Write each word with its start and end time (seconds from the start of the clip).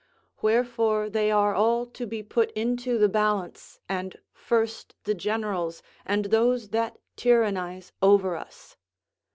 Wherefore 0.41 1.11
they 1.11 1.29
are 1.29 1.53
all 1.53 1.85
to 1.85 2.07
be 2.07 2.23
put 2.23 2.49
into 2.53 2.97
the 2.97 3.07
balance, 3.07 3.79
and 3.87 4.17
first 4.33 4.95
the 5.03 5.13
generals 5.13 5.83
and 6.07 6.25
those 6.25 6.69
that 6.69 6.97
tyrannize 7.15 7.91
over 8.01 8.35
us. 8.35 8.77